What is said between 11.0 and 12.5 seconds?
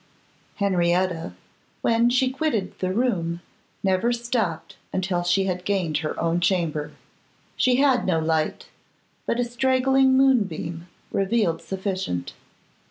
revealed sufficient.